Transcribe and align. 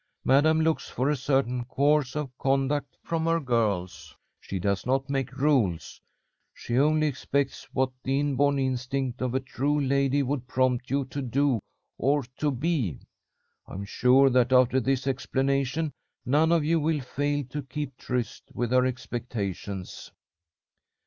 Madam 0.25 0.61
looks 0.61 0.89
for 0.89 1.11
a 1.11 1.15
certain 1.15 1.63
course 1.63 2.15
of 2.15 2.35
conduct 2.39 2.97
from 3.03 3.23
her 3.25 3.39
girls. 3.39 4.17
She 4.39 4.57
does 4.57 4.83
not 4.83 5.11
make 5.11 5.31
rules. 5.37 6.01
She 6.55 6.79
only 6.79 7.05
expects 7.05 7.65
what 7.71 7.91
the 8.01 8.19
inborn 8.19 8.57
instinct 8.57 9.21
of 9.21 9.35
a 9.35 9.39
true 9.39 9.79
lady 9.79 10.23
would 10.23 10.47
prompt 10.47 10.89
you 10.89 11.05
to 11.05 11.21
do 11.21 11.59
or 11.99 12.23
to 12.39 12.49
be. 12.49 12.97
I 13.67 13.75
am 13.75 13.85
sure 13.85 14.31
that 14.31 14.51
after 14.51 14.79
this 14.79 15.05
explanation 15.05 15.91
none 16.25 16.51
of 16.51 16.65
you 16.65 16.79
will 16.79 17.01
fail 17.01 17.43
to 17.51 17.61
keep 17.61 17.95
tryst 17.97 18.45
with 18.55 18.71
her 18.71 18.87
expectations." 18.87 20.11